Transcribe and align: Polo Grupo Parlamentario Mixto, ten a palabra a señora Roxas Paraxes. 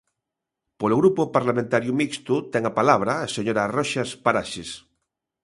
Polo 0.79 0.99
Grupo 1.01 1.21
Parlamentario 1.37 1.91
Mixto, 1.99 2.35
ten 2.53 2.63
a 2.69 2.73
palabra 2.79 3.13
a 3.25 3.27
señora 3.35 3.69
Roxas 3.77 4.09
Paraxes. 4.25 4.69